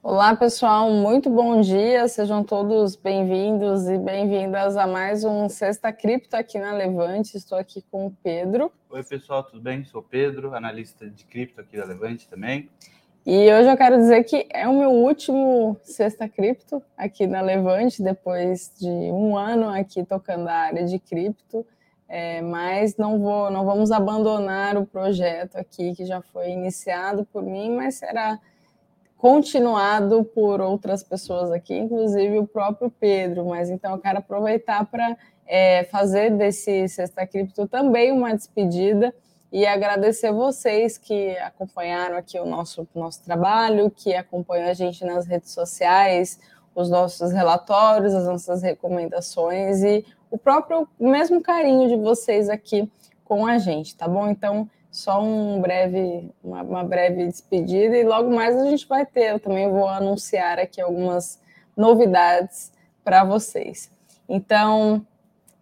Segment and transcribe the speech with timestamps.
[0.00, 2.06] Olá, pessoal, muito bom dia.
[2.06, 7.36] Sejam todos bem-vindos e bem-vindas a mais um Sexta Cripto aqui na Levante.
[7.36, 8.70] Estou aqui com o Pedro.
[8.88, 9.84] Oi, pessoal, tudo bem?
[9.84, 12.70] Sou Pedro, analista de cripto aqui da Levante também.
[13.26, 18.00] E hoje eu quero dizer que é o meu último Sexta Cripto aqui na Levante,
[18.00, 21.66] depois de um ano aqui tocando a área de cripto.
[22.08, 27.42] É, mas não vou, não vamos abandonar o projeto aqui que já foi iniciado por
[27.42, 28.38] mim, mas será
[29.18, 33.44] continuado por outras pessoas aqui, inclusive o próprio Pedro.
[33.46, 39.12] Mas então eu quero aproveitar para é, fazer desse Sexta Cripto também uma despedida
[39.50, 45.26] e agradecer vocês que acompanharam aqui o nosso, nosso trabalho, que acompanham a gente nas
[45.26, 46.38] redes sociais,
[46.74, 52.88] os nossos relatórios, as nossas recomendações e o próprio mesmo carinho de vocês aqui
[53.24, 54.28] com a gente, tá bom?
[54.28, 59.32] Então, só um breve, uma, uma, breve despedida e logo mais a gente vai ter.
[59.32, 61.40] Eu também vou anunciar aqui algumas
[61.76, 62.72] novidades
[63.04, 63.90] para vocês.
[64.28, 65.06] Então,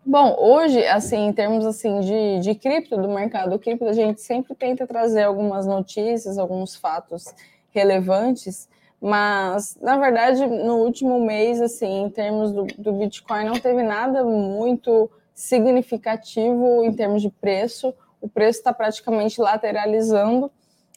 [0.05, 4.55] bom, hoje, assim, em termos assim de, de cripto, do mercado cripto, a gente sempre
[4.55, 7.35] tenta trazer algumas notícias, alguns fatos
[7.71, 8.69] relevantes,
[9.01, 14.25] mas na verdade, no último mês, assim, em termos do, do Bitcoin, não teve nada
[14.25, 20.51] muito significativo em termos de preço o preço está praticamente lateralizando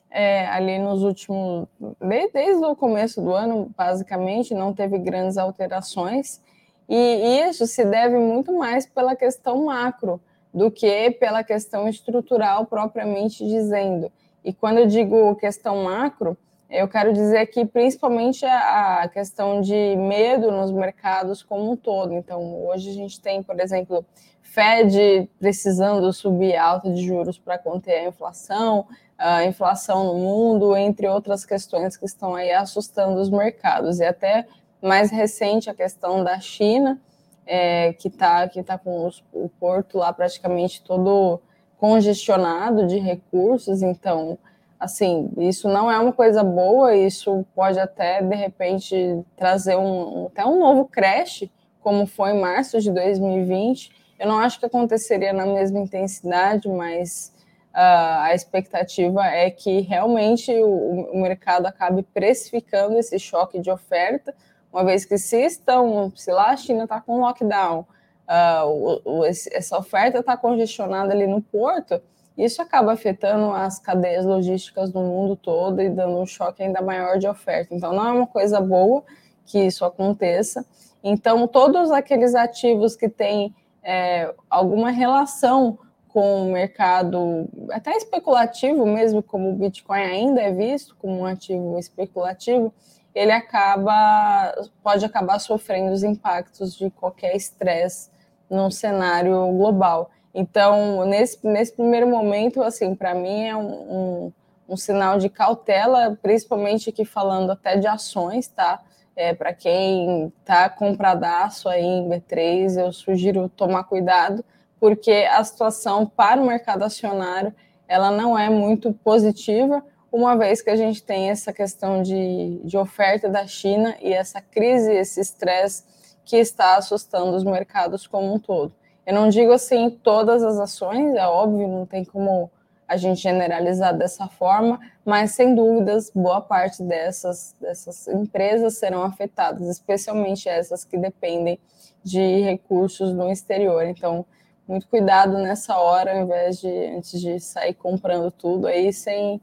[0.09, 1.67] é, ali nos últimos,
[1.99, 6.41] desde, desde o começo do ano, basicamente, não teve grandes alterações,
[6.87, 10.19] e isso se deve muito mais pela questão macro
[10.51, 14.11] do que pela questão estrutural propriamente dizendo.
[14.43, 16.35] E quando eu digo questão macro,
[16.69, 22.13] eu quero dizer aqui principalmente a, questão de medo nos mercados como um todo.
[22.13, 24.05] Então, hoje a gente tem, por exemplo,
[24.49, 28.87] Fed precisando subir alta de juros para conter a inflação,
[29.17, 33.99] a inflação no mundo, entre outras questões que estão aí assustando os mercados.
[33.99, 34.47] E até
[34.81, 36.99] mais recente a questão da China,
[37.45, 41.39] é, que está que tá com os, o porto lá praticamente todo
[41.77, 44.37] congestionado de recursos, então
[44.79, 48.95] assim, isso não é uma coisa boa, isso pode até, de repente,
[49.35, 51.49] trazer um, até um novo crash,
[51.81, 53.98] como foi em março de 2020.
[54.19, 57.33] Eu não acho que aconteceria na mesma intensidade, mas
[57.69, 64.35] uh, a expectativa é que realmente o, o, mercado acabe precificando esse choque de oferta,
[64.71, 67.79] uma vez que se estão, se lá a China está com lockdown,
[68.27, 72.01] uh, o, o, essa oferta está congestionada ali no porto,
[72.37, 77.17] isso acaba afetando as cadeias logísticas do mundo todo e dando um choque ainda maior
[77.17, 77.73] de oferta.
[77.73, 79.03] Então, não é uma coisa boa
[79.45, 80.65] que isso aconteça.
[81.03, 83.53] Então, todos aqueles ativos que têm
[83.83, 85.77] é, alguma relação
[86.09, 91.77] com o mercado, até especulativo mesmo, como o Bitcoin ainda é visto como um ativo
[91.77, 92.73] especulativo,
[93.13, 94.53] ele acaba
[94.83, 98.09] pode acabar sofrendo os impactos de qualquer estresse
[98.49, 100.09] no cenário global.
[100.33, 104.33] Então, nesse, nesse primeiro momento, assim, para mim é um, um,
[104.69, 108.81] um, sinal de cautela, principalmente aqui falando até de ações, tá?
[109.19, 114.45] É, para quem está compradaço aí em B3, eu sugiro tomar cuidado,
[114.79, 117.53] porque a situação para o mercado acionário
[117.85, 122.77] ela não é muito positiva, uma vez que a gente tem essa questão de, de
[122.77, 125.83] oferta da China e essa crise, esse estresse
[126.23, 128.71] que está assustando os mercados como um todo.
[129.05, 132.49] Eu não digo assim todas as ações, é óbvio, não tem como
[132.89, 139.67] a gente generalizar dessa forma, mas sem dúvidas, boa parte dessas, dessas empresas serão afetadas,
[139.69, 141.59] especialmente essas que dependem
[142.03, 143.85] de recursos no exterior.
[143.85, 144.25] Então,
[144.67, 149.39] muito cuidado nessa hora, ao invés de antes de sair comprando tudo aí sem,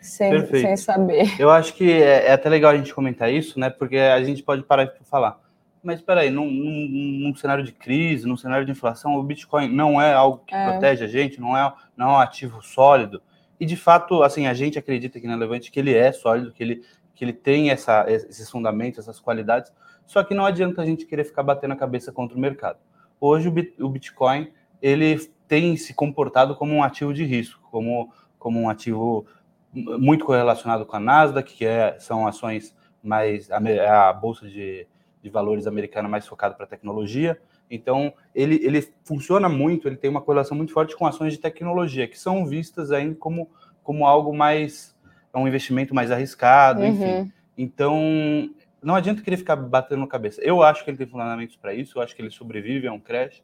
[0.00, 1.40] sem, sem saber.
[1.40, 3.70] Eu acho que é, é até legal a gente comentar isso, né?
[3.70, 5.41] Porque a gente pode parar para falar
[5.82, 9.68] mas espera aí, num, num, num, cenário de crise, num cenário de inflação, o Bitcoin
[9.68, 10.70] não é algo que é.
[10.70, 13.20] protege a gente, não é, não é um ativo sólido.
[13.58, 16.62] E de fato, assim, a gente acredita aqui na Levante que ele é sólido, que
[16.62, 16.84] ele,
[17.14, 19.72] que ele tem essa, esses fundamentos, essas qualidades.
[20.06, 22.78] Só que não adianta a gente querer ficar batendo a cabeça contra o mercado.
[23.20, 23.48] Hoje
[23.80, 29.26] o Bitcoin ele tem se comportado como um ativo de risco, como, como um ativo
[29.72, 34.86] muito correlacionado com a Nasdaq, que é, são ações mais a, a bolsa de
[35.22, 37.40] de valores americana mais focado para tecnologia.
[37.70, 42.08] Então, ele, ele funciona muito, ele tem uma correlação muito forte com ações de tecnologia,
[42.08, 43.48] que são vistas ainda como,
[43.82, 44.94] como algo mais.
[45.32, 46.88] É um investimento mais arriscado, uhum.
[46.88, 47.32] enfim.
[47.56, 48.50] Então,
[48.82, 50.42] não adianta querer ficar batendo na cabeça.
[50.42, 53.00] Eu acho que ele tem fundamentos para isso, eu acho que ele sobrevive a um
[53.00, 53.42] crash.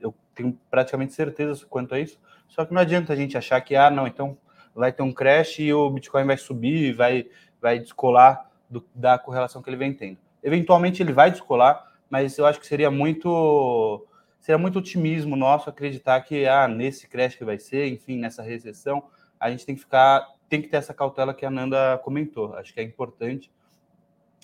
[0.00, 2.20] Eu tenho praticamente certeza quanto a isso.
[2.48, 4.36] Só que não adianta a gente achar que, ah, não, então
[4.74, 7.26] vai ter um crash e o Bitcoin vai subir, vai,
[7.60, 10.18] vai descolar do, da correlação que ele vem tendo.
[10.46, 14.06] Eventualmente ele vai descolar, mas eu acho que seria muito
[14.38, 19.02] seria muito otimismo nosso acreditar que ah, nesse crash que vai ser, enfim, nessa recessão,
[19.40, 22.54] a gente tem que ficar, tem que ter essa cautela que a Nanda comentou.
[22.54, 23.50] Acho que é importante.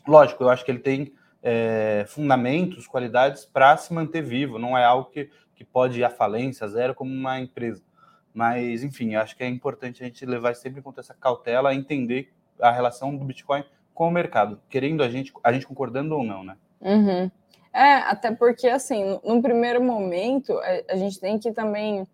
[0.05, 4.59] Lógico, eu acho que ele tem é, fundamentos, qualidades para se manter vivo.
[4.59, 7.81] Não é algo que, que pode ir à falência, zero, como uma empresa.
[8.35, 12.33] Mas, enfim, acho que é importante a gente levar sempre em conta essa cautela, entender
[12.61, 13.63] a relação do Bitcoin
[13.95, 16.57] com o mercado, querendo a gente, a gente concordando ou não, né?
[16.81, 17.31] Uhum.
[17.73, 22.07] É, até porque, assim, num primeiro momento, a, a gente tem que também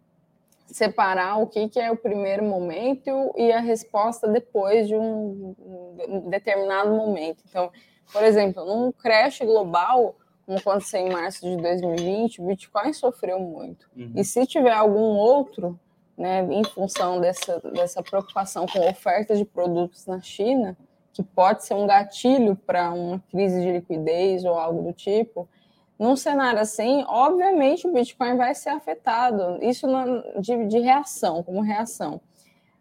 [0.66, 5.54] separar o que, que é o primeiro momento e a resposta depois de um,
[6.06, 7.42] um determinado momento.
[7.48, 7.70] Então,
[8.12, 10.14] por exemplo, num crash global,
[10.44, 13.88] como aconteceu em março de 2020, o Bitcoin sofreu muito.
[13.96, 14.12] Uhum.
[14.14, 15.78] E se tiver algum outro,
[16.16, 20.76] né, em função dessa, dessa preocupação com oferta de produtos na China,
[21.18, 25.48] que pode ser um gatilho para uma crise de liquidez ou algo do tipo,
[25.98, 29.88] num cenário assim, obviamente o Bitcoin vai ser afetado, isso
[30.40, 32.20] de, de reação, como reação.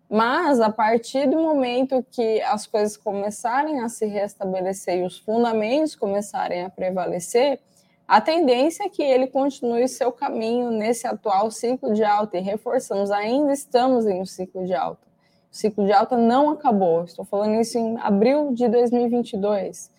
[0.08, 5.96] Mas a partir do momento que as coisas começarem a se restabelecer e os fundamentos
[5.96, 7.60] começarem a prevalecer,
[8.08, 12.38] a tendência é que ele continue seu caminho nesse atual ciclo de alta.
[12.38, 15.07] E reforçamos, ainda estamos em um ciclo de alta.
[15.58, 17.04] O ciclo de alta não acabou.
[17.04, 19.90] Estou falando isso em abril de 2022.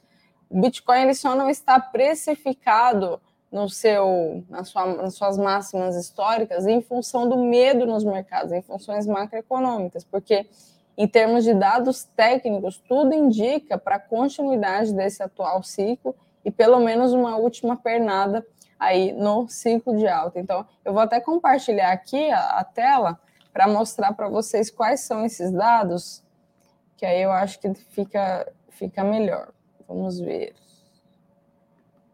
[0.49, 3.20] O Bitcoin ele só não está precificado
[3.50, 8.62] no seu, na sua, nas suas máximas históricas em função do medo nos mercados, em
[8.62, 10.46] funções macroeconômicas, porque
[10.96, 16.14] em termos de dados técnicos, tudo indica para a continuidade desse atual ciclo
[16.44, 18.46] e pelo menos uma última pernada
[18.78, 20.38] aí no ciclo de alta.
[20.38, 23.19] Então, eu vou até compartilhar aqui a, a tela
[23.58, 26.22] para mostrar para vocês quais são esses dados,
[26.96, 29.49] que aí eu acho que fica, fica melhor.
[29.88, 30.55] Vamos ver.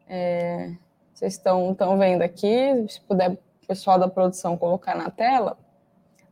[0.09, 0.75] É,
[1.13, 2.87] vocês estão, vendo aqui?
[2.89, 5.59] Se puder, o pessoal da produção colocar na tela.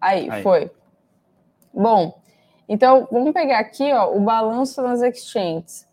[0.01, 0.71] Aí, Aí, foi.
[1.75, 2.19] Bom,
[2.67, 5.87] então vamos pegar aqui ó, o balanço nas exchanges.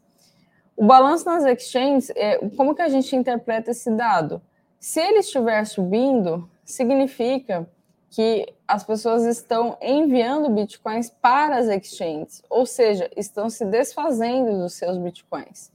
[0.77, 4.41] O balanço nas exchanges, é, como que a gente interpreta esse dado?
[4.79, 7.67] Se ele estiver subindo, significa
[8.09, 14.73] que as pessoas estão enviando bitcoins para as exchanges, ou seja, estão se desfazendo dos
[14.73, 15.71] seus bitcoins.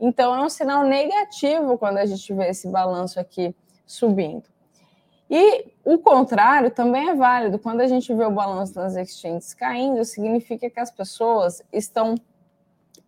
[0.00, 3.54] Então, é um sinal negativo quando a gente vê esse balanço aqui
[3.86, 4.44] subindo.
[5.30, 7.58] E o contrário também é válido.
[7.58, 12.14] Quando a gente vê o balanço nas exchanges caindo, significa que as pessoas estão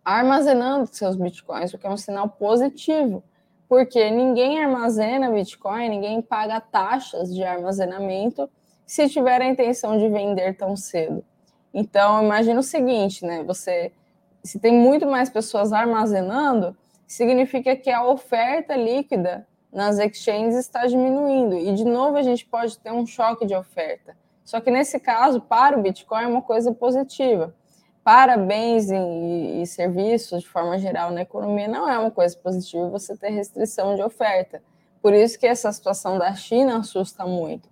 [0.03, 3.23] armazenando seus bitcoins, o que é um sinal positivo,
[3.67, 8.49] porque ninguém armazena bitcoin, ninguém paga taxas de armazenamento
[8.87, 11.23] se tiver a intenção de vender tão cedo.
[11.73, 13.43] Então, imagina o seguinte, né?
[13.43, 13.91] Você,
[14.41, 16.75] se tem muito mais pessoas armazenando,
[17.05, 21.55] significa que a oferta líquida nas exchanges está diminuindo.
[21.55, 24.15] E, de novo, a gente pode ter um choque de oferta.
[24.45, 27.53] Só que, nesse caso, para o Bitcoin, é uma coisa positiva.
[28.05, 32.87] Para bens e, e serviços, de forma geral, na economia, não é uma coisa positiva
[32.87, 34.63] você ter restrição de oferta.
[35.01, 37.67] Por isso que essa situação da China assusta muito.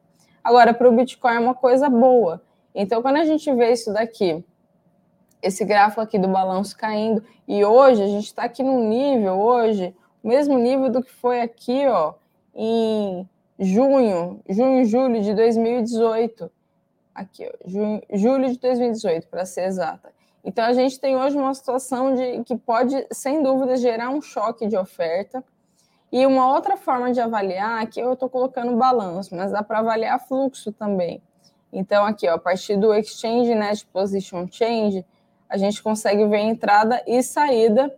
[0.46, 2.40] Agora, para o Bitcoin é uma coisa boa.
[2.75, 4.46] Então, quando a gente vê isso daqui,
[5.42, 9.96] esse gráfico aqui do balanço caindo, e hoje a gente está aqui no nível, hoje,
[10.24, 12.14] o mesmo nível do que foi aqui, ó,
[12.54, 16.52] em junho, junho, julho de 2018.
[17.16, 20.14] Aqui, ó, junho, julho de 2018, para ser exata.
[20.44, 24.68] Então, a gente tem hoje uma situação de que pode, sem dúvida, gerar um choque
[24.68, 25.44] de oferta
[26.12, 30.20] e uma outra forma de avaliar, aqui eu estou colocando balanço, mas dá para avaliar
[30.20, 31.22] fluxo também.
[31.74, 35.06] Então, aqui, ó, a partir do Exchange Net Position Change,
[35.50, 37.94] a gente consegue ver entrada e saída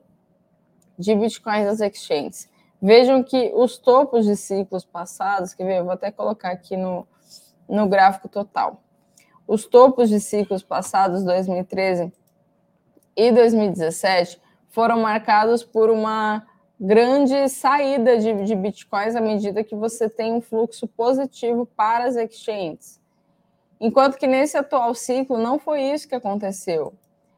[0.97, 2.49] de bitcoins das exchanges.
[2.81, 5.79] Vejam que os topos de ciclos passados, ver?
[5.79, 7.07] Eu vou até colocar aqui no,
[7.67, 8.81] no gráfico total.
[9.47, 12.11] Os topos de ciclos passados, 2013
[13.15, 16.45] e 2017, foram marcados por uma
[16.79, 22.15] grande saída de, de bitcoins à medida que você tem um fluxo positivo para as
[22.15, 23.01] exchanges.
[23.79, 26.93] Enquanto que nesse atual ciclo não foi isso que aconteceu.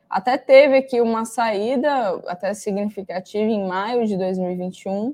[0.09, 5.13] Até teve aqui uma saída até significativa em maio de 2021,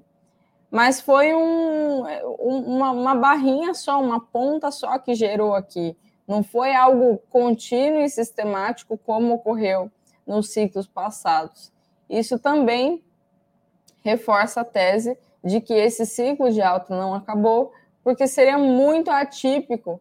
[0.72, 2.04] mas foi um,
[2.40, 5.96] uma, uma barrinha só, uma ponta só que gerou aqui.
[6.28, 9.92] Não foi algo contínuo e sistemático como ocorreu
[10.26, 11.72] nos ciclos passados.
[12.10, 13.04] Isso também
[14.06, 20.00] reforça a tese de que esse ciclo de alta não acabou, porque seria muito atípico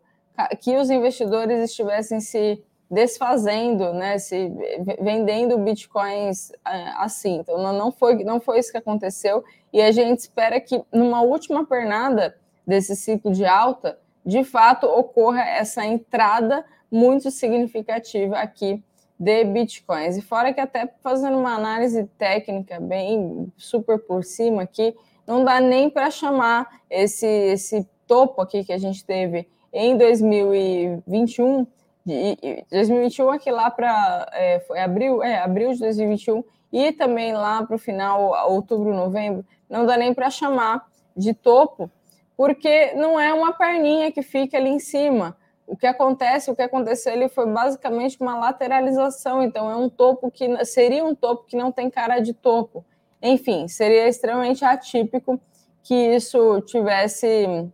[0.61, 4.53] que os investidores estivessem se desfazendo, né, se
[5.01, 7.37] vendendo bitcoins é, assim.
[7.37, 9.43] Então não foi não foi isso que aconteceu
[9.73, 15.43] e a gente espera que numa última pernada desse ciclo de alta, de fato ocorra
[15.43, 18.83] essa entrada muito significativa aqui
[19.19, 20.17] de bitcoins.
[20.17, 24.95] E fora que até fazendo uma análise técnica bem super por cima aqui,
[25.27, 31.67] não dá nem para chamar esse esse topo aqui que a gente teve em 2021
[32.05, 36.45] de 2021 aqui lá para é, foi abril, é, abril de 2021
[36.75, 40.85] e também lá para o final, outubro, novembro, não dá nem para chamar
[41.17, 41.89] de topo,
[42.37, 45.37] porque não é uma perninha que fica ali em cima.
[45.67, 50.31] O que acontece, o que aconteceu ali foi basicamente uma lateralização, então é um topo
[50.31, 52.85] que seria um topo que não tem cara de topo.
[53.23, 55.41] Enfim, seria extremamente atípico
[55.83, 57.71] que isso tivesse,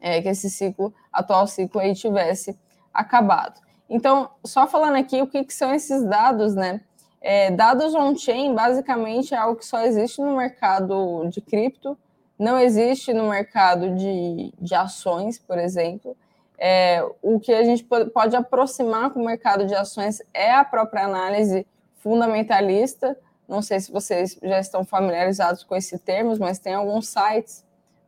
[0.00, 2.56] é, que esse ciclo, atual ciclo aí tivesse
[2.94, 3.60] acabado.
[3.90, 6.80] Então, só falando aqui o que, que são esses dados, né?
[7.20, 11.96] É, dados on-chain, basicamente, é algo que só existe no mercado de cripto,
[12.38, 16.16] não existe no mercado de, de ações, por exemplo.
[16.64, 21.04] É, o que a gente pode, aproximar com o mercado de ações é a própria
[21.04, 21.66] análise
[21.96, 23.18] fundamentalista.
[23.48, 27.64] Não sei se vocês já estão familiarizados com esses termos, mas tem alguns sites,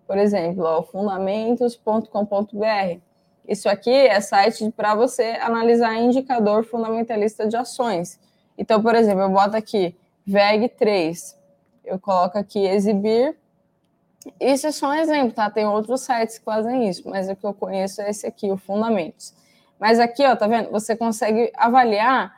[0.07, 3.01] por exemplo, fundamentos.com.br
[3.47, 8.19] isso aqui é site para você analisar indicador fundamentalista de ações.
[8.57, 9.95] Então, por exemplo, eu boto aqui
[10.27, 11.37] VEG3,
[11.85, 13.37] eu coloco aqui exibir.
[14.41, 15.51] Isso é só um exemplo, tá?
[15.51, 18.57] Tem outros sites que fazem isso, mas o que eu conheço é esse aqui, o
[18.57, 19.35] Fundamentos.
[19.79, 20.71] Mas aqui, ó, tá vendo?
[20.71, 22.35] Você consegue avaliar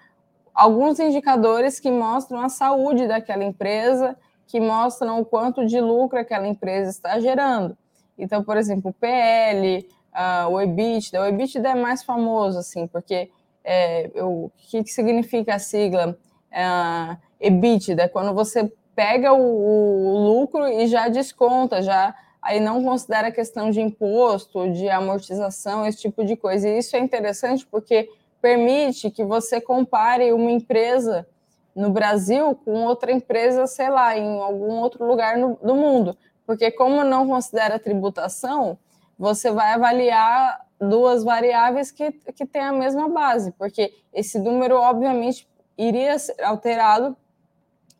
[0.54, 4.16] alguns indicadores que mostram a saúde daquela empresa,
[4.46, 7.76] que mostram o quanto de lucro aquela empresa está gerando.
[8.18, 11.20] Então, por exemplo, o PL, uh, o EBITDA.
[11.20, 13.30] O EBITDA é mais famoso, assim, porque
[13.62, 16.16] é, o que, que significa a sigla
[16.50, 18.04] uh, EBITDA?
[18.04, 23.32] É quando você pega o, o, lucro e já desconta, já aí não considera a
[23.32, 26.66] questão de imposto, de amortização, esse tipo de coisa.
[26.66, 28.08] E isso é interessante porque
[28.40, 31.28] permite que você compare uma empresa
[31.74, 36.16] no Brasil com outra empresa, sei lá, em algum outro lugar no, do mundo.
[36.46, 38.78] Porque como não considera tributação,
[39.18, 45.46] você vai avaliar duas variáveis que, que têm a mesma base, porque esse número, obviamente,
[45.76, 47.16] iria ser alterado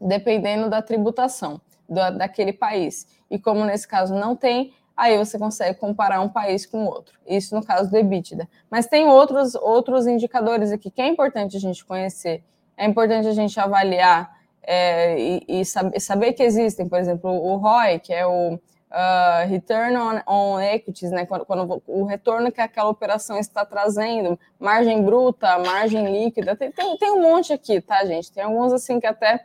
[0.00, 3.06] dependendo da tributação do, daquele país.
[3.30, 7.18] E como nesse caso não tem, aí você consegue comparar um país com outro.
[7.26, 8.48] Isso no caso do EBITDA.
[8.70, 12.42] Mas tem outros, outros indicadores aqui que é importante a gente conhecer.
[12.76, 17.56] É importante a gente avaliar é, e, e saber, saber que existem, por exemplo, o
[17.56, 21.24] ROI, que é o uh, return on, on, equities, né?
[21.24, 26.96] Quando, quando, o retorno que aquela operação está trazendo, margem bruta, margem líquida, tem, tem,
[26.96, 28.32] tem um monte aqui, tá, gente?
[28.32, 29.44] Tem alguns assim que até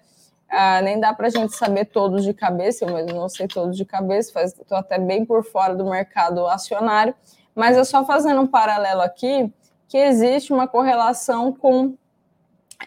[0.52, 3.76] uh, nem dá para a gente saber todos de cabeça, eu mesmo não sei todos
[3.76, 7.14] de cabeça, estou até bem por fora do mercado acionário,
[7.56, 9.52] mas é só fazendo um paralelo aqui
[9.88, 11.96] que existe uma correlação com,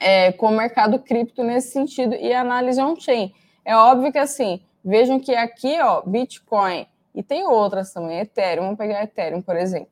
[0.01, 3.35] é, com o mercado cripto nesse sentido e análise on-chain.
[3.65, 8.77] É óbvio que assim, Vejam que aqui, ó, Bitcoin, e tem outras também, Ethereum, vamos
[8.77, 9.89] pegar Ethereum, por exemplo.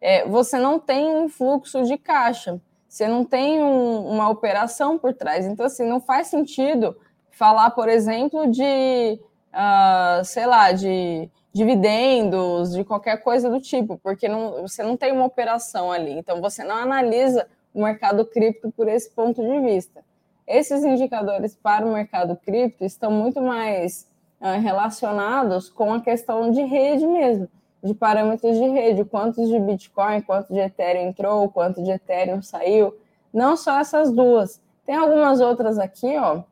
[0.00, 5.14] É, você não tem um fluxo de caixa, você não tem um, uma operação por
[5.14, 5.46] trás.
[5.46, 6.96] Então, assim, não faz sentido
[7.32, 9.18] falar, por exemplo, de,
[9.52, 15.12] uh, sei lá, de dividendos, de qualquer coisa do tipo, porque não, você não tem
[15.12, 16.12] uma operação ali.
[16.12, 20.02] Então, você não analisa o mercado cripto por esse ponto de vista.
[20.46, 24.06] Esses indicadores para o mercado cripto estão muito mais
[24.40, 27.48] ah, relacionados com a questão de rede mesmo,
[27.82, 32.94] de parâmetros de rede, quantos de Bitcoin, quanto de Ethereum entrou, quanto de Ethereum saiu.
[33.32, 34.60] Não só essas duas.
[34.84, 36.42] Tem algumas outras aqui, ó.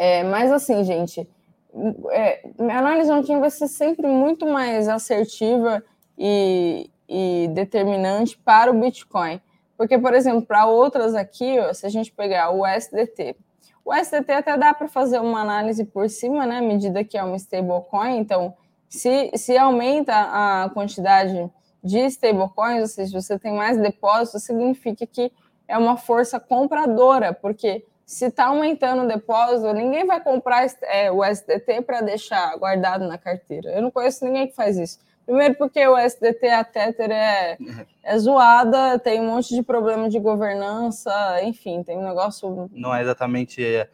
[0.00, 1.28] É, mas assim, gente,
[2.12, 5.82] é, minha análise on vai ser sempre muito mais assertiva
[6.16, 9.40] e, e determinante para o Bitcoin.
[9.76, 13.34] Porque, por exemplo, para outras aqui, ó, se a gente pegar o SDT,
[13.84, 17.22] o STT até dá para fazer uma análise por cima, né, à medida que é
[17.24, 18.18] uma stablecoin.
[18.18, 18.54] Então,
[18.88, 21.50] se, se aumenta a quantidade
[21.82, 25.32] de stablecoins, ou seja, você tem mais depósitos, significa que
[25.66, 31.22] é uma força compradora, porque se está aumentando o depósito, ninguém vai comprar é, o
[31.22, 33.70] SDT para deixar guardado na carteira.
[33.70, 34.98] Eu não conheço ninguém que faz isso.
[35.26, 37.58] Primeiro porque o SDT, a Tether é,
[38.02, 41.12] é zoada, tem um monte de problema de governança,
[41.42, 42.70] enfim, tem um negócio...
[42.72, 43.90] Não é exatamente é,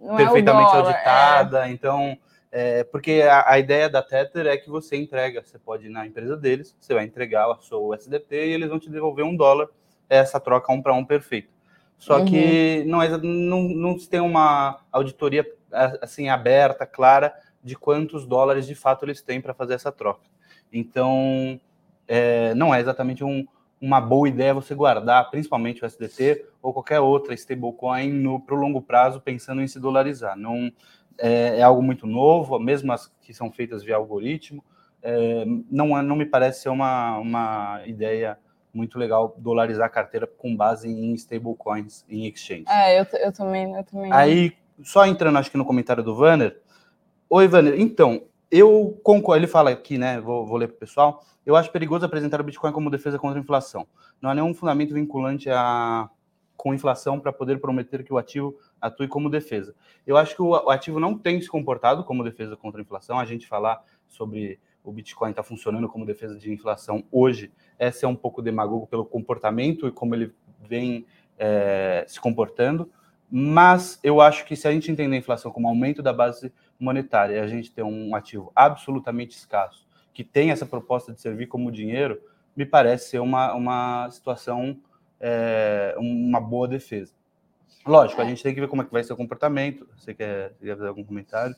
[0.00, 2.18] não é perfeitamente é dólar, auditada, então...
[2.50, 6.04] É, porque a, a, ideia da Tether é que você entrega, você pode ir na
[6.04, 9.68] empresa deles, você vai entregar a sua USDT e eles vão te devolver um dólar
[10.10, 11.48] essa troca um para um perfeita.
[12.02, 12.24] Só uhum.
[12.24, 17.32] que não, é, não, não se tem uma auditoria assim aberta, clara,
[17.62, 20.28] de quantos dólares de fato eles têm para fazer essa troca.
[20.72, 21.60] Então,
[22.08, 23.46] é, não é exatamente um,
[23.80, 28.82] uma boa ideia você guardar, principalmente o SDT ou qualquer outra stablecoin para o longo
[28.82, 30.36] prazo, pensando em se dolarizar.
[30.36, 30.72] Não
[31.16, 34.64] é, é, algo muito novo, mesmo as que são feitas via algoritmo,
[35.00, 38.36] é, não, é, não me parece ser uma, uma ideia
[38.72, 42.64] muito legal dolarizar a carteira com base em stablecoins, em exchange.
[42.68, 44.12] É, eu, eu também, eu também.
[44.12, 46.60] Aí, só entrando, acho que no comentário do Vanner.
[47.28, 47.78] Oi, Vanner.
[47.78, 49.40] Então, eu concordo.
[49.40, 50.20] Ele fala aqui, né?
[50.20, 51.24] Vou, vou ler para o pessoal.
[51.44, 53.86] Eu acho perigoso apresentar o Bitcoin como defesa contra a inflação.
[54.20, 56.08] Não há nenhum fundamento vinculante a,
[56.56, 59.74] com inflação para poder prometer que o ativo atue como defesa.
[60.06, 63.18] Eu acho que o ativo não tem se comportado como defesa contra a inflação.
[63.18, 68.08] A gente falar sobre o Bitcoin está funcionando como defesa de inflação hoje, essa é
[68.08, 71.06] um pouco demagogo pelo comportamento e como ele vem
[71.38, 72.90] é, se comportando.
[73.30, 77.36] Mas eu acho que se a gente entender a inflação como aumento da base monetária
[77.36, 81.72] e a gente ter um ativo absolutamente escasso, que tem essa proposta de servir como
[81.72, 82.20] dinheiro,
[82.54, 84.78] me parece ser uma, uma situação,
[85.18, 87.14] é, uma boa defesa.
[87.86, 89.88] Lógico, a gente tem que ver como é que vai ser o comportamento.
[89.96, 91.56] Você quer, você quer fazer algum comentário?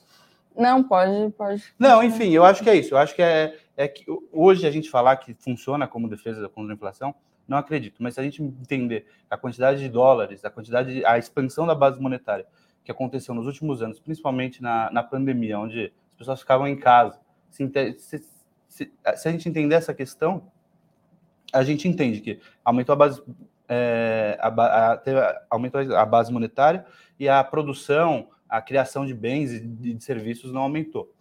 [0.57, 1.65] Não, pode, pode.
[1.79, 2.95] Não, enfim, eu acho que é isso.
[2.95, 6.73] Eu acho que é, é que hoje a gente falar que funciona como defesa contra
[6.73, 7.15] a inflação,
[7.47, 8.03] não acredito.
[8.03, 11.75] Mas se a gente entender a quantidade de dólares, a quantidade, de, a expansão da
[11.75, 12.47] base monetária
[12.85, 17.19] que aconteceu nos últimos anos, principalmente na, na pandemia, onde as pessoas ficavam em casa,
[17.51, 18.25] se, se,
[18.69, 20.51] se, se a gente entender essa questão,
[21.53, 23.23] a gente entende que aumentou a base,
[23.69, 26.85] é, a, a, aumentou a base monetária
[27.19, 31.13] e a produção, a criação de bens e de, serviços não aumentou.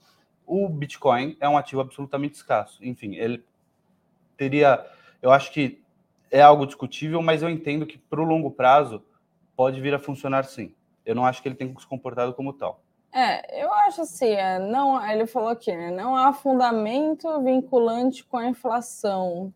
[0.46, 2.78] O Bitcoin é um ativo absolutamente escasso.
[2.86, 3.44] Enfim, ele
[4.38, 4.86] teria,
[5.20, 5.82] eu acho que
[6.30, 9.04] é algo discutível, mas eu entendo que para o longo prazo
[9.56, 10.76] pode vir a funcionar sim.
[11.04, 12.84] Eu não acho que ele que se comportado como tal.
[13.12, 18.38] É, eu acho assim, é, não, ele falou aqui, né, não há fundamento vinculante com
[18.38, 19.52] a inflação.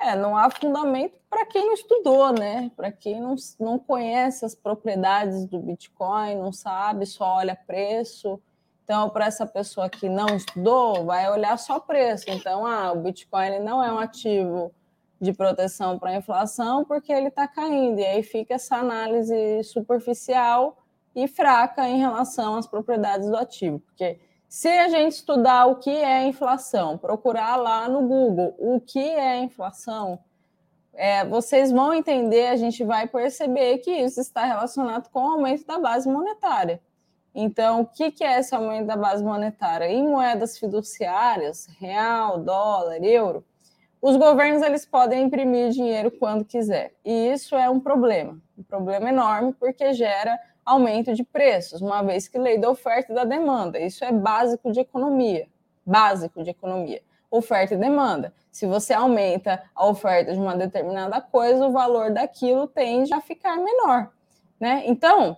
[0.00, 2.70] É, não há fundamento para quem não estudou, né?
[2.76, 8.40] Para quem não, não conhece as propriedades do Bitcoin, não sabe, só olha preço.
[8.84, 12.24] Então, para essa pessoa que não estudou, vai olhar só preço.
[12.28, 14.72] Então, ah, o Bitcoin não é um ativo
[15.20, 17.98] de proteção para a inflação porque ele está caindo.
[17.98, 20.78] E aí fica essa análise superficial
[21.14, 23.80] e fraca em relação às propriedades do ativo.
[23.80, 28.98] Porque se a gente estudar o que é inflação, procurar lá no Google o que
[28.98, 30.18] é inflação,
[30.94, 35.64] é, vocês vão entender, a gente vai perceber que isso está relacionado com o aumento
[35.66, 36.80] da base monetária.
[37.34, 39.86] Então, o que, que é esse aumento da base monetária?
[39.86, 43.44] Em moedas fiduciárias, real, dólar, euro,
[44.00, 46.94] os governos eles podem imprimir dinheiro quando quiser.
[47.04, 52.28] E isso é um problema, um problema enorme, porque gera aumento de preços, uma vez
[52.28, 53.78] que lei da oferta e da demanda.
[53.78, 55.46] Isso é básico de economia,
[55.84, 57.02] básico de economia.
[57.30, 58.32] Oferta e demanda.
[58.50, 63.56] Se você aumenta a oferta de uma determinada coisa, o valor daquilo tende a ficar
[63.56, 64.10] menor,
[64.60, 64.82] né?
[64.86, 65.36] Então,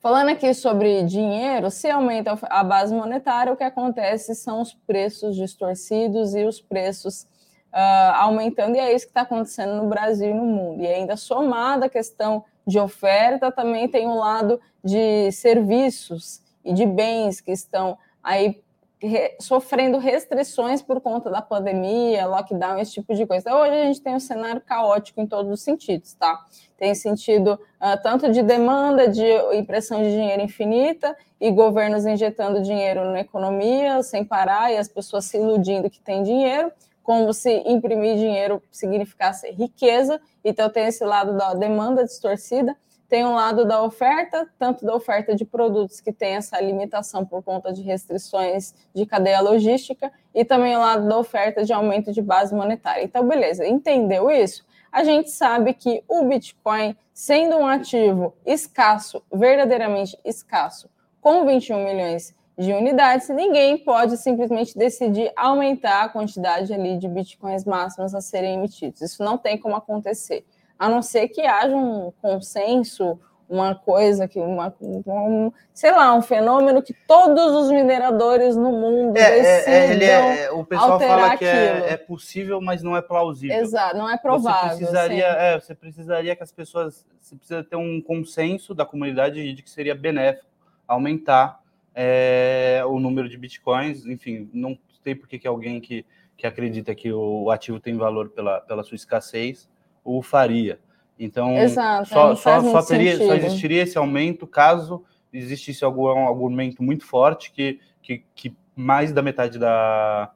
[0.00, 5.36] falando aqui sobre dinheiro, se aumenta a base monetária, o que acontece são os preços
[5.36, 7.26] distorcidos e os preços
[7.72, 10.82] uh, aumentando, e é isso que está acontecendo no Brasil e no mundo.
[10.82, 16.72] E ainda somada a questão de oferta, também tem o um lado de serviços e
[16.72, 18.62] de bens que estão aí
[19.02, 23.48] re, sofrendo restrições por conta da pandemia, lockdown, esse tipo de coisa.
[23.48, 26.46] Então, hoje a gente tem um cenário caótico em todos os sentidos, tá?
[26.76, 33.04] Tem sentido uh, tanto de demanda, de impressão de dinheiro infinita e governos injetando dinheiro
[33.06, 38.16] na economia sem parar e as pessoas se iludindo que tem dinheiro, como se imprimir
[38.16, 40.20] dinheiro significasse riqueza.
[40.44, 42.76] Então, tem esse lado da demanda distorcida,
[43.08, 47.42] tem um lado da oferta, tanto da oferta de produtos que tem essa limitação por
[47.42, 52.22] conta de restrições de cadeia logística, e também o lado da oferta de aumento de
[52.22, 53.02] base monetária.
[53.04, 54.64] Então, beleza, entendeu isso?
[54.90, 60.88] A gente sabe que o Bitcoin, sendo um ativo escasso, verdadeiramente escasso,
[61.20, 67.64] com 21 milhões de unidades, ninguém pode simplesmente decidir aumentar a quantidade ali de bitcoins
[67.64, 69.00] máximos a serem emitidos.
[69.02, 70.44] Isso não tem como acontecer,
[70.78, 74.74] a não ser que haja um consenso, uma coisa que uma,
[75.06, 80.04] um, sei lá, um fenômeno que todos os mineradores no mundo é, decidam é, ele
[80.04, 83.54] é, o pessoal fala que é, é, possível, mas não é plausível.
[83.56, 84.70] Exato, não é provável.
[84.70, 89.52] Você precisaria, é, você precisaria que as pessoas, você precisa ter um consenso da comunidade
[89.52, 90.46] de que seria benéfico
[90.88, 91.61] aumentar
[91.94, 96.04] é, o número de bitcoins, enfim, não sei por que, alguém que,
[96.36, 99.68] que acredita que o ativo tem valor pela, pela sua escassez
[100.04, 100.80] o faria.
[101.18, 107.06] Então, Exato, só, só, só, teria, só existiria esse aumento caso existisse algum argumento muito
[107.06, 110.30] forte que, que, que mais da metade da,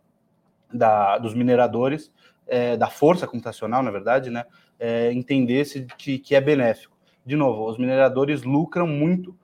[0.73, 2.11] da, dos mineradores,
[2.47, 4.45] é, da força computacional, na verdade, né,
[4.79, 6.97] é, entendesse que, que é benéfico.
[7.25, 9.37] De novo, os mineradores lucram muito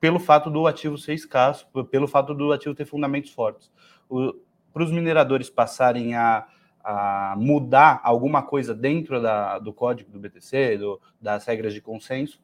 [0.00, 3.70] pelo fato do ativo ser escasso, pelo fato do ativo ter fundamentos fortes.
[4.72, 6.46] Para os mineradores passarem a,
[6.82, 12.40] a, mudar alguma coisa dentro da, do código do BTC, do, das regras de consenso,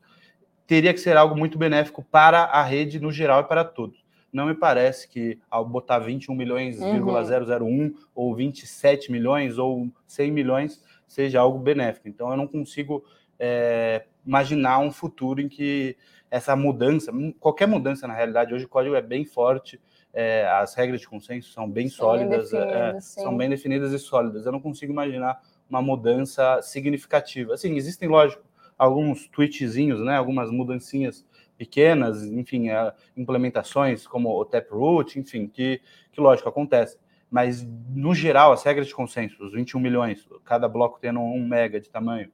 [0.67, 4.05] teria que ser algo muito benéfico para a rede no geral e para todos.
[4.33, 7.07] Não me parece que ao botar 21 milhões, uhum.
[7.07, 12.07] 001 ou 27 milhões ou 100 milhões seja algo benéfico.
[12.09, 13.03] Então eu não consigo
[13.39, 15.97] é, imaginar um futuro em que
[16.31, 19.81] essa mudança, qualquer mudança na realidade, hoje o código é bem forte,
[20.13, 23.99] é, as regras de consenso são bem são sólidas, bem é, são bem definidas e
[23.99, 24.47] sólidas.
[24.47, 27.55] Eu não consigo imaginar uma mudança significativa.
[27.55, 28.43] Assim, existem, lógico,
[28.79, 35.81] alguns tweetzinhos, né, algumas mudancinhas pequenas, enfim, é, implementações como o Taproot, enfim, que,
[36.13, 36.99] que lógico acontece.
[37.31, 41.81] Mas no geral, as regras de consenso, os 21 milhões, cada bloco tendo um mega
[41.81, 42.31] de tamanho,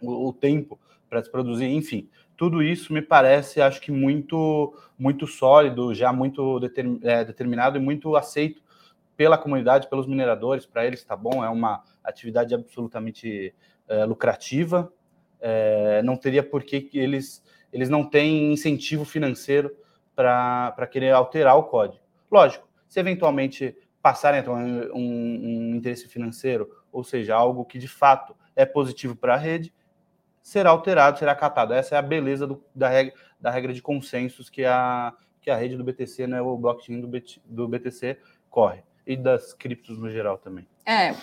[0.00, 0.78] o, o tempo
[1.08, 2.08] para se produzir, enfim,
[2.40, 7.80] tudo isso me parece, acho que muito, muito sólido, já muito determin, é, determinado e
[7.82, 8.62] muito aceito
[9.14, 10.64] pela comunidade, pelos mineradores.
[10.64, 13.54] Para eles está bom, é uma atividade absolutamente
[13.86, 14.90] é, lucrativa.
[15.38, 19.76] É, não teria por que eles, eles não têm incentivo financeiro
[20.16, 22.02] para querer alterar o código.
[22.32, 28.34] Lógico, se eventualmente passarem um, um, um interesse financeiro, ou seja, algo que de fato
[28.56, 29.74] é positivo para a rede,
[30.42, 31.74] será alterado, será catado.
[31.74, 35.56] Essa é a beleza do, da, regra, da regra de consensos que a, que a
[35.56, 38.82] rede do BTC, né, o blockchain do, BT, do BTC corre.
[39.06, 40.68] E das criptos no geral também.
[40.86, 41.14] É.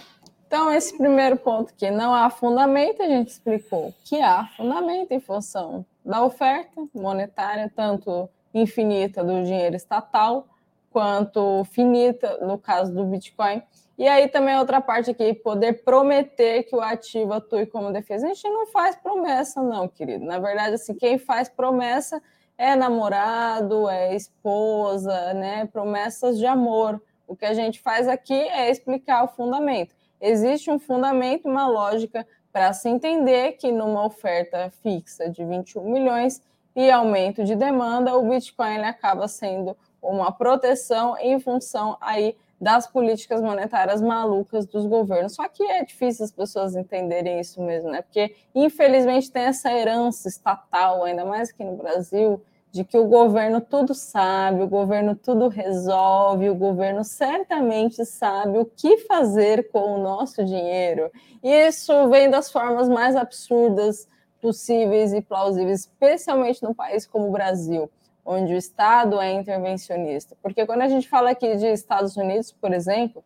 [0.46, 5.20] Então, esse primeiro ponto que não há fundamento, a gente explicou que há fundamento em
[5.20, 10.48] função da oferta monetária, tanto infinita do dinheiro estatal,
[10.90, 13.62] quanto finita no caso do Bitcoin.
[13.98, 18.28] E aí também outra parte aqui, poder prometer que o ativo atue como defesa.
[18.28, 20.24] A gente não faz promessa, não, querido.
[20.24, 22.22] Na verdade, assim, quem faz promessa
[22.58, 25.66] é namorado, é esposa, né?
[25.66, 27.02] Promessas de amor.
[27.28, 29.96] O que a gente faz aqui é explicar o fundamento.
[30.22, 36.42] Existe um fundamento, uma lógica para se entender que numa oferta fixa de 21 milhões
[36.76, 43.41] e aumento de demanda, o Bitcoin acaba sendo uma proteção em função aí das políticas
[43.41, 45.36] monetárias malucas dos governos.
[45.36, 48.02] Só que é difícil as pessoas entenderem isso mesmo, né?
[48.02, 52.41] Porque, infelizmente, tem essa herança estatal, ainda mais aqui no Brasil,
[52.72, 58.65] de que o governo tudo sabe, o governo tudo resolve, o governo certamente sabe o
[58.65, 61.12] que fazer com o nosso dinheiro.
[61.43, 64.08] E isso vem das formas mais absurdas
[64.41, 67.89] possíveis e plausíveis, especialmente num país como o Brasil
[68.28, 70.36] onde o Estado é intervencionista.
[70.42, 73.24] Porque quando a gente fala aqui de Estados Unidos, por exemplo,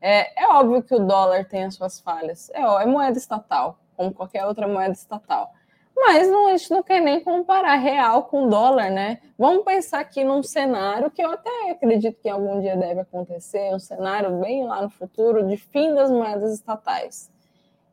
[0.00, 2.48] é, é óbvio que o dólar tem as suas falhas.
[2.50, 5.52] É, é moeda estatal, como qualquer outra moeda estatal.
[5.96, 9.18] Mas não, a gente não quer nem comparar real com dólar, né?
[9.36, 13.80] Vamos pensar aqui num cenário que eu até acredito que algum dia deve acontecer, um
[13.80, 17.30] cenário bem lá no futuro de fim das moedas estatais.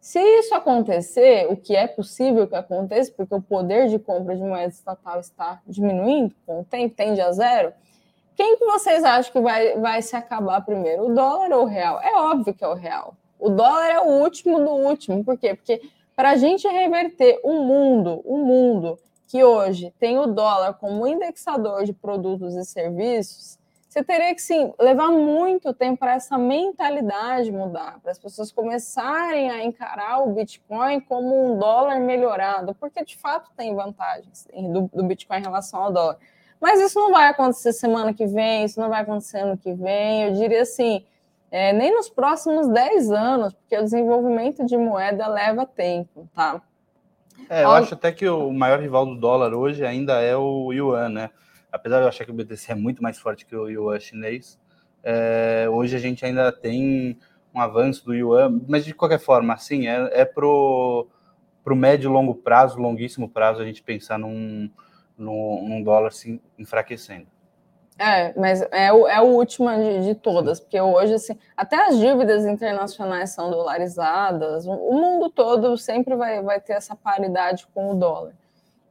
[0.03, 4.41] Se isso acontecer, o que é possível que aconteça, porque o poder de compra de
[4.41, 7.71] moeda estatal está diminuindo com o tempo, tende a zero,
[8.35, 12.01] quem que vocês acham que vai, vai se acabar primeiro, o dólar ou o real?
[12.01, 13.15] É óbvio que é o real.
[13.39, 15.23] O dólar é o último do último.
[15.23, 15.55] Por quê?
[15.55, 15.81] Porque
[16.13, 20.73] para a gente reverter o um mundo, o um mundo que hoje tem o dólar
[20.73, 23.57] como indexador de produtos e serviços,
[23.93, 29.51] você teria que sim levar muito tempo para essa mentalidade mudar, para as pessoas começarem
[29.51, 35.03] a encarar o Bitcoin como um dólar melhorado, porque de fato tem vantagens do, do
[35.03, 36.17] Bitcoin em relação ao dólar.
[36.59, 40.23] Mas isso não vai acontecer semana que vem, isso não vai acontecer ano que vem.
[40.23, 41.05] Eu diria assim,
[41.51, 46.59] é, nem nos próximos 10 anos, porque o desenvolvimento de moeda leva tempo, tá?
[47.47, 51.09] É, eu acho até que o maior rival do dólar hoje ainda é o yuan,
[51.09, 51.29] né?
[51.73, 54.59] Apesar de eu achar que o BTC é muito mais forte que o yuan chinês,
[55.03, 57.17] é, hoje a gente ainda tem
[57.53, 61.07] um avanço do yuan, mas de qualquer forma, assim, é, é pro,
[61.63, 64.69] pro médio e longo prazo, longuíssimo prazo, a gente pensar num,
[65.17, 67.27] num, num dólar se enfraquecendo.
[67.97, 71.97] É, mas é, o, é a última de, de, todas, porque hoje, assim, até as
[71.97, 77.95] dívidas internacionais são dolarizadas, o mundo todo sempre vai, vai ter essa paridade com o
[77.95, 78.33] dólar.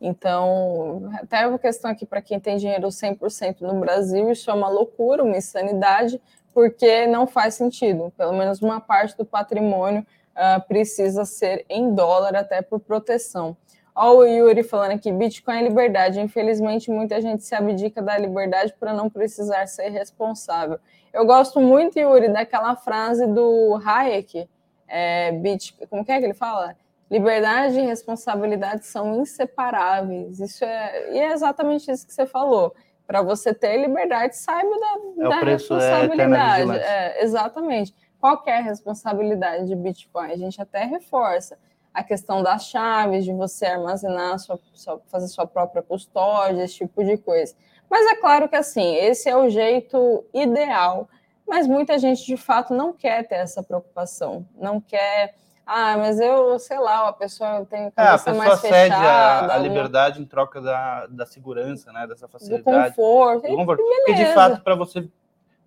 [0.04, 4.68] Então, até uma questão aqui para quem tem dinheiro 100% no Brasil, isso é uma
[4.68, 6.20] loucura, uma insanidade,
[6.52, 8.12] porque não faz sentido.
[8.16, 13.56] Pelo menos uma parte do patrimônio uh, precisa ser em dólar, até por proteção.
[13.94, 16.20] Olha o Yuri falando aqui, Bitcoin é liberdade.
[16.20, 20.80] Infelizmente, muita gente se abdica da liberdade para não precisar ser responsável.
[21.12, 24.48] Eu gosto muito, Yuri, daquela frase do Hayek,
[24.88, 26.74] é, Bitcoin, como que é que ele fala?
[27.12, 30.40] Liberdade e responsabilidade são inseparáveis.
[30.40, 32.74] Isso é, e é exatamente isso que você falou.
[33.06, 36.70] Para você ter liberdade, saiba da, é da é responsabilidade.
[36.78, 37.94] É, exatamente.
[38.18, 40.32] Qual é a responsabilidade de Bitcoin?
[40.32, 41.58] A gente até reforça
[41.92, 47.04] a questão das chaves, de você armazenar, sua, sua, fazer sua própria custódia, esse tipo
[47.04, 47.54] de coisa.
[47.90, 51.10] Mas é claro que assim, esse é o jeito ideal,
[51.46, 55.34] mas muita gente de fato não quer ter essa preocupação, não quer.
[55.66, 58.84] Ah, mas eu, sei lá, a pessoa tem a cabeça é, a mais fechada.
[58.84, 60.24] cede a, a liberdade uma...
[60.24, 62.06] em troca da, da segurança, né?
[62.06, 62.62] Dessa facilidade.
[62.62, 63.48] Do conforto.
[63.48, 63.82] Do conforto.
[63.82, 65.08] Porque, de fato, para você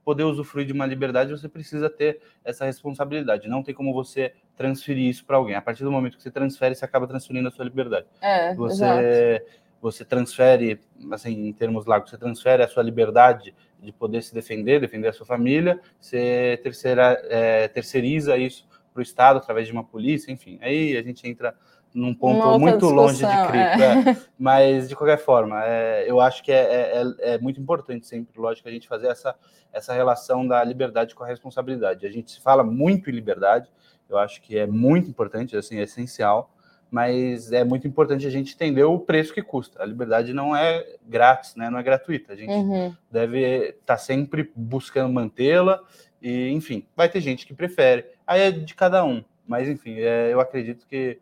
[0.03, 3.47] poder usufruir de uma liberdade, você precisa ter essa responsabilidade.
[3.47, 5.55] Não tem como você transferir isso para alguém.
[5.55, 8.05] A partir do momento que você transfere, você acaba transferindo a sua liberdade.
[8.21, 9.45] É, você, exato.
[9.81, 10.79] você transfere,
[11.11, 15.13] assim, em termos lá, você transfere a sua liberdade de poder se defender, defender a
[15.13, 20.57] sua família, você terceira, é, terceiriza isso para o Estado através de uma polícia, enfim.
[20.61, 21.53] Aí a gente entra
[21.93, 23.81] num ponto muito longe de cripto.
[23.83, 24.11] É.
[24.11, 24.17] É.
[24.39, 28.39] Mas, de qualquer forma, é, eu acho que é, é, é, é, muito importante sempre,
[28.39, 29.35] lógico, a gente fazer essa,
[29.71, 32.07] essa relação da liberdade com a responsabilidade.
[32.07, 33.69] A gente se fala muito em liberdade,
[34.09, 36.53] eu acho que é muito importante, assim, é essencial,
[36.89, 39.81] mas é muito importante a gente entender o preço que custa.
[39.81, 41.69] A liberdade não é grátis, né?
[41.69, 42.31] não é gratuita.
[42.31, 42.95] A gente uhum.
[43.11, 45.81] deve estar tá sempre buscando mantê-la,
[46.21, 48.14] e, enfim, vai ter gente que prefere.
[48.25, 49.23] Aí é de cada um.
[49.47, 51.19] Mas, enfim, eu acredito que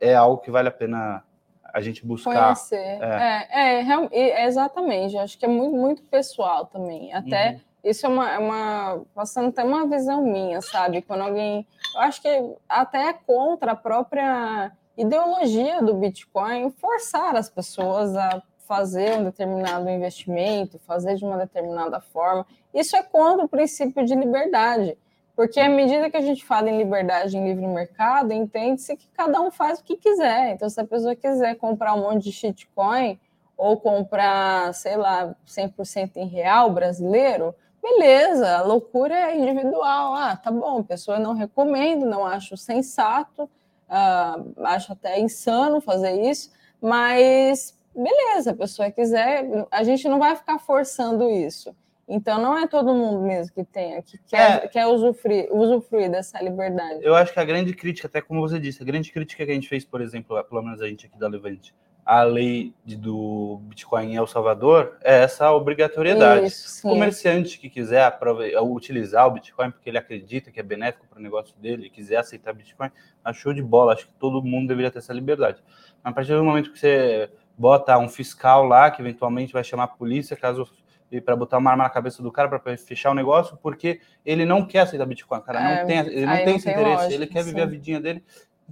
[0.00, 1.24] é algo que vale a pena
[1.72, 2.44] a gente buscar.
[2.44, 2.76] Conhecer.
[2.76, 5.16] É, é, é, é exatamente.
[5.18, 7.12] Acho que é muito, muito pessoal também.
[7.12, 7.60] Até uhum.
[7.84, 9.02] isso é uma, é uma.
[9.14, 11.02] Passando até uma visão minha, sabe?
[11.02, 11.66] Quando alguém.
[11.94, 18.42] Eu acho que até é contra a própria ideologia do Bitcoin forçar as pessoas a
[18.66, 22.46] fazer um determinado investimento, fazer de uma determinada forma.
[22.74, 24.98] Isso é contra o princípio de liberdade.
[25.38, 29.40] Porque à medida que a gente fala em liberdade em livre mercado, entende-se que cada
[29.40, 30.54] um faz o que quiser.
[30.54, 33.20] Então, se a pessoa quiser comprar um monte de shitcoin
[33.56, 40.16] ou comprar, sei lá, 100% em real brasileiro, beleza, a loucura é individual.
[40.16, 46.50] Ah, tá bom, pessoa não recomendo, não acho sensato, uh, acho até insano fazer isso,
[46.82, 51.72] mas beleza, a pessoa quiser, a gente não vai ficar forçando isso.
[52.08, 56.42] Então não é todo mundo mesmo que tem, que quer, é, quer usufruir, usufruir dessa
[56.42, 57.00] liberdade.
[57.02, 59.54] Eu acho que a grande crítica, até como você disse, a grande crítica que a
[59.54, 61.74] gente fez, por exemplo, pelo menos a gente aqui da Levante,
[62.08, 66.46] a lei de, do Bitcoin em El Salvador é essa obrigatoriedade.
[66.46, 68.18] Isso, Comerciante que quiser
[68.62, 72.16] utilizar o Bitcoin porque ele acredita que é benéfico para o negócio dele e quiser
[72.16, 72.90] aceitar Bitcoin,
[73.22, 73.92] achou de bola.
[73.92, 75.62] Acho que todo mundo deveria ter essa liberdade.
[76.02, 79.84] Mas a partir do momento que você bota um fiscal lá, que eventualmente vai chamar
[79.84, 80.66] a polícia caso
[81.10, 84.44] e para botar uma arma na cabeça do cara para fechar o negócio, porque ele
[84.44, 86.96] não quer aceitar Bitcoin, cara, é, não tem, ele não tem não esse tem interesse,
[86.96, 87.62] lógica, ele quer viver sim.
[87.62, 88.24] a vidinha dele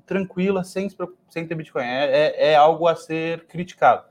[0.05, 0.88] tranquila, sem,
[1.29, 1.85] sem ter Bitcoin.
[1.85, 4.05] É, é, é algo a ser criticado.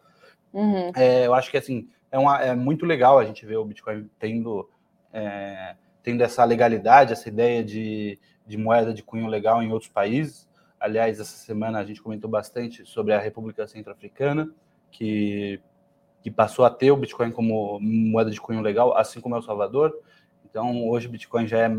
[0.51, 0.91] Uhum.
[0.95, 4.09] É, eu acho que assim é, uma, é muito legal a gente ver o Bitcoin
[4.17, 4.69] tendo,
[5.11, 10.47] é, tendo essa legalidade, essa ideia de, de moeda de cunho legal em outros países.
[10.79, 14.49] Aliás, essa semana a gente comentou bastante sobre a República Centro-Africana,
[14.91, 15.59] que
[16.25, 19.43] que passou a ter o Bitcoin como moeda de cunho legal, assim como é o
[19.43, 19.95] Salvador.
[20.43, 21.71] Então, hoje o Bitcoin já é,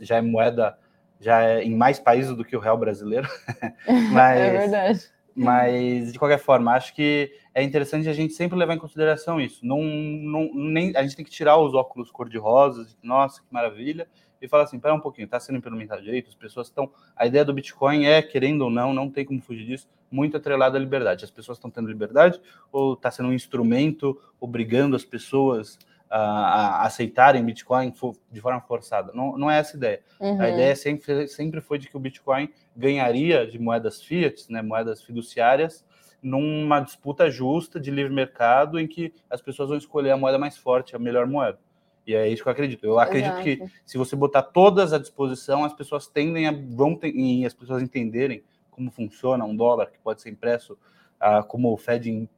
[0.00, 0.76] já é moeda
[1.20, 3.28] já é em mais países do que o real brasileiro.
[4.12, 5.10] mas, é verdade.
[5.36, 9.64] Mas, de qualquer forma, acho que é interessante a gente sempre levar em consideração isso.
[9.64, 14.08] Não, não, nem, a gente tem que tirar os óculos cor-de-rosa, nossa, que maravilha,
[14.42, 16.90] e falar assim: pera um pouquinho, está sendo implementado direito, as pessoas estão.
[17.16, 20.76] A ideia do Bitcoin é, querendo ou não, não tem como fugir disso, muito atrelada
[20.76, 21.24] à liberdade.
[21.24, 25.78] As pessoas estão tendo liberdade ou está sendo um instrumento obrigando as pessoas
[26.10, 27.92] a, a aceitarem Bitcoin
[28.30, 29.12] de forma forçada?
[29.14, 30.02] Não, não é essa a ideia.
[30.20, 30.40] Uhum.
[30.40, 35.02] A ideia sempre, sempre foi de que o Bitcoin ganharia de moedas fiat, né, moedas
[35.02, 35.84] fiduciárias,
[36.22, 40.56] numa disputa justa de livre mercado em que as pessoas vão escolher a moeda mais
[40.56, 41.58] forte, a melhor moeda.
[42.06, 42.84] E é isso que eu acredito.
[42.84, 43.44] Eu acredito Exato.
[43.44, 47.54] que se você botar todas à disposição, as pessoas tendem a vão ter, e as
[47.54, 50.76] pessoas entenderem como funciona um dólar que pode ser impresso,
[51.20, 52.28] ah, como o Fed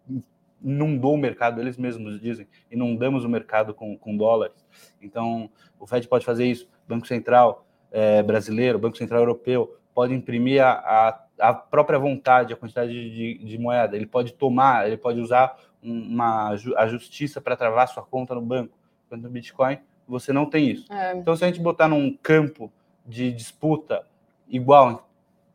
[0.62, 4.64] inundou o mercado, eles mesmos dizem, inundamos o mercado com, com dólares.
[5.00, 10.62] Então, o Fed pode fazer isso, Banco Central é, brasileiro, Banco Central europeu, pode imprimir
[10.62, 15.20] a, a, a própria vontade, a quantidade de, de, moeda, ele pode tomar, ele pode
[15.20, 18.76] usar uma, a justiça para travar sua conta no banco
[19.22, 20.92] no Bitcoin, você não tem isso.
[20.92, 21.16] É.
[21.16, 22.72] Então, se a gente botar num campo
[23.06, 24.06] de disputa
[24.48, 25.08] igual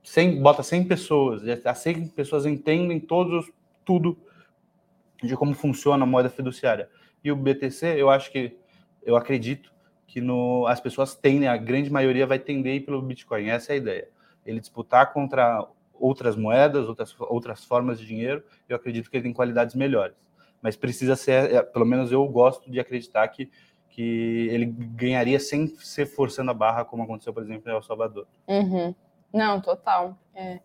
[0.04, 3.52] 100, bota 100 pessoas, as 100 pessoas entendem todos,
[3.86, 4.17] tudo
[5.22, 6.89] de como funciona a moeda fiduciária.
[7.24, 8.58] E o BTC, eu acho que,
[9.04, 9.72] eu acredito
[10.08, 13.78] que no, as pessoas tendem, a grande maioria vai tender pelo Bitcoin, essa é a
[13.78, 14.10] ideia.
[14.45, 19.34] Ele disputar contra outras moedas, outras, outras formas de dinheiro, eu acredito que ele tem
[19.34, 20.15] qualidades melhores.
[20.62, 23.50] Mas precisa ser, é, pelo menos eu gosto de acreditar que,
[23.89, 28.28] que ele ganharia sem ser forçando a barra, como aconteceu, por exemplo, em El Salvador.
[28.48, 28.93] Uhum.
[29.34, 30.17] Não, total.
[30.34, 30.60] É.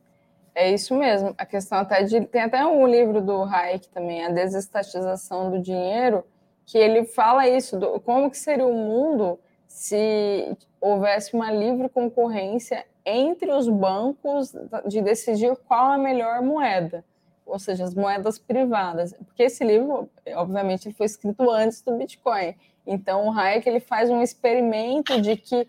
[0.54, 1.35] É isso mesmo.
[1.37, 2.20] A questão até de.
[2.26, 6.24] Tem até um livro do Hayek também, A Desestatização do Dinheiro,
[6.64, 12.87] que ele fala isso, do, como que seria o mundo se houvesse uma livre concorrência
[13.04, 14.54] entre os bancos
[14.87, 17.04] de decidir qual a melhor moeda,
[17.46, 19.12] ou seja, as moedas privadas.
[19.24, 22.54] Porque esse livro, obviamente, ele foi escrito antes do Bitcoin.
[22.87, 25.66] Então, o Hayek ele faz um experimento de que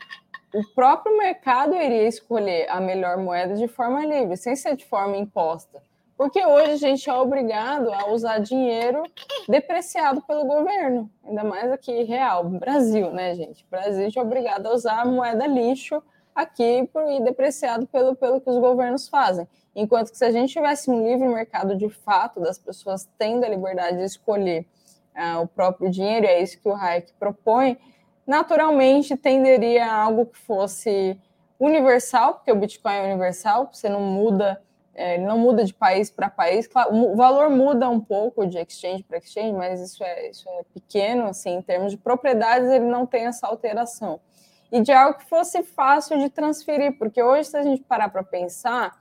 [0.54, 5.18] o próprio mercado iria escolher a melhor moeda de forma livre, sem ser de forma
[5.18, 5.82] imposta.
[6.18, 9.04] Porque hoje a gente é obrigado a usar dinheiro
[9.50, 13.66] depreciado pelo governo, ainda mais aqui real, Brasil, né, gente?
[13.70, 16.02] Brasil a gente é obrigado a usar moeda lixo
[16.34, 19.46] aqui e depreciado pelo, pelo que os governos fazem.
[19.76, 23.50] Enquanto que se a gente tivesse um livre mercado de fato, das pessoas tendo a
[23.50, 24.66] liberdade de escolher
[25.16, 27.78] uh, o próprio dinheiro, é isso que o Hayek propõe,
[28.26, 31.20] naturalmente tenderia a algo que fosse
[31.60, 34.62] universal, porque o Bitcoin é universal, você não muda,
[34.94, 36.68] é, ele não muda de país para país.
[36.68, 40.64] Claro, o valor muda um pouco de exchange para exchange, mas isso é, isso é
[40.74, 44.20] pequeno, assim, em termos de propriedades, ele não tem essa alteração.
[44.72, 48.24] E de algo que fosse fácil de transferir, porque hoje, se a gente parar para
[48.24, 48.98] pensar,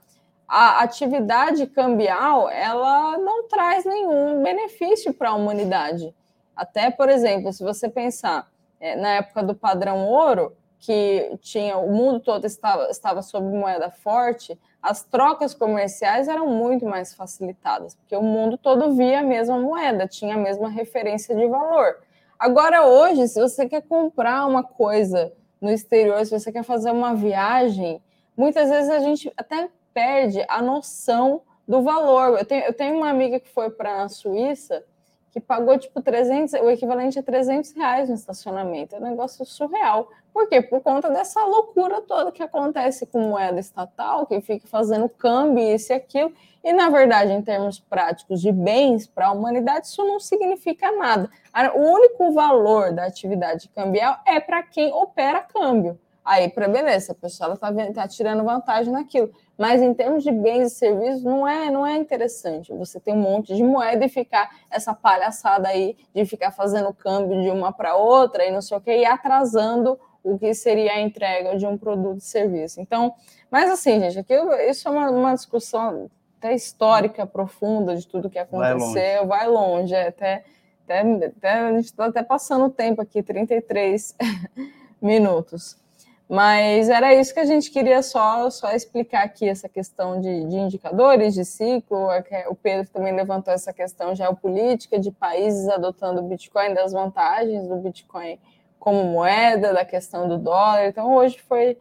[0.47, 6.13] a atividade cambial ela não traz nenhum benefício para a humanidade.
[6.55, 8.47] Até, por exemplo, se você pensar,
[8.79, 13.89] é, na época do padrão ouro, que tinha o mundo todo estava, estava sob moeda
[13.89, 19.59] forte, as trocas comerciais eram muito mais facilitadas, porque o mundo todo via a mesma
[19.59, 21.97] moeda, tinha a mesma referência de valor.
[22.37, 27.15] Agora, hoje, se você quer comprar uma coisa no exterior, se você quer fazer uma
[27.15, 27.99] viagem,
[28.37, 32.37] muitas vezes a gente até perde a noção do valor.
[32.37, 34.83] Eu tenho, eu tenho uma amiga que foi para a Suíça
[35.31, 38.95] que pagou tipo 300, o equivalente a 300 reais no estacionamento.
[38.95, 40.09] É um negócio surreal.
[40.33, 40.61] Por quê?
[40.61, 45.91] Por conta dessa loucura toda que acontece com moeda estatal, que fica fazendo câmbio, isso
[45.91, 46.31] e aquilo.
[46.63, 51.29] E, na verdade, em termos práticos de bens para a humanidade, isso não significa nada.
[51.75, 55.99] O único valor da atividade cambial é para quem opera câmbio.
[56.25, 59.31] Aí, para beleza, a pessoa está tá tirando vantagem naquilo.
[59.55, 63.17] Mas em termos de bens e serviços, não é, não é interessante você ter um
[63.17, 67.95] monte de moeda e ficar essa palhaçada aí de ficar fazendo câmbio de uma para
[67.95, 71.77] outra e não sei o que, e atrasando o que seria a entrega de um
[71.77, 72.81] produto e serviço.
[72.81, 73.13] Então,
[73.51, 74.33] mas assim, gente, aqui,
[74.67, 76.09] isso é uma, uma discussão
[76.39, 80.43] até histórica, profunda de tudo que aconteceu, vai longe, vai longe é, até,
[80.83, 84.15] até, até, a gente está até passando o tempo aqui, 33
[84.99, 85.84] minutos.
[86.27, 90.55] Mas era isso que a gente queria só, só explicar aqui, essa questão de, de
[90.55, 92.09] indicadores, de ciclo.
[92.09, 97.67] É o Pedro também levantou essa questão geopolítica de países adotando o Bitcoin, das vantagens
[97.67, 98.39] do Bitcoin
[98.79, 100.87] como moeda, da questão do dólar.
[100.87, 101.77] Então, hoje foi,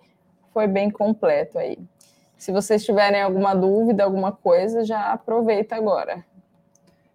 [0.52, 1.78] foi bem completo aí.
[2.36, 6.22] Se vocês tiverem alguma dúvida, alguma coisa, já aproveita agora.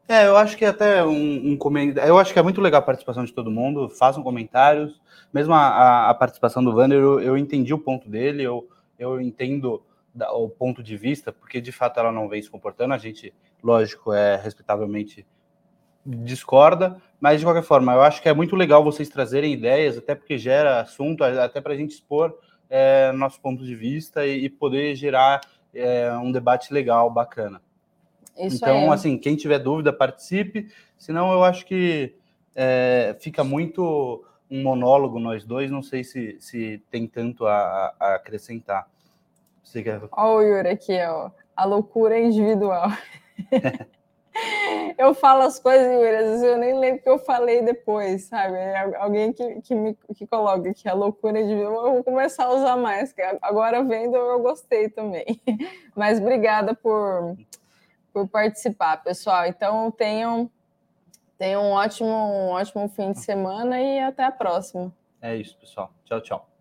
[0.10, 2.10] É, eu acho que até um, um comentário.
[2.10, 3.88] Eu acho que é muito legal a participação de todo mundo.
[3.90, 5.00] Façam comentários.
[5.32, 8.68] Mesmo a, a participação do Vander, eu, eu, entendi o ponto dele, eu,
[8.98, 12.96] eu entendo da, o ponto de vista, porque de fato ela não vem se comportando.
[12.96, 13.32] A gente,
[13.64, 15.28] lógico, é respeitavelmente
[16.04, 20.16] discorda, mas de qualquer forma, eu acho que é muito legal vocês trazerem ideias, até
[20.16, 22.36] porque gera assunto, até para a gente expor
[22.68, 27.62] é, nosso ponto de vista e, e poder gerar é, um debate legal, bacana.
[28.40, 30.72] Isso então, assim, quem tiver dúvida, participe.
[30.98, 32.16] Senão, eu acho que
[32.56, 35.70] é, fica muito um monólogo nós dois.
[35.70, 38.90] Não sei se, se tem tanto a, a acrescentar.
[39.64, 40.02] Você quer...
[40.12, 41.30] Olha o Yuri aqui, ó.
[41.56, 42.90] A loucura é individual.
[44.98, 48.56] eu falo as coisas, Yuri, às vezes eu nem lembro que eu falei depois, sabe?
[48.56, 52.46] É alguém que, que me que coloca que a loucura é individual, eu vou começar
[52.46, 53.14] a usar mais.
[53.42, 55.40] Agora vendo, eu gostei também.
[55.96, 57.36] Mas obrigada por
[58.14, 59.46] por participar, pessoal.
[59.46, 60.50] Então tenham,
[61.38, 64.94] tenham um ótimo, um ótimo fim de semana e até a próxima.
[65.22, 65.92] É isso, pessoal.
[66.06, 66.59] Tchau, tchau.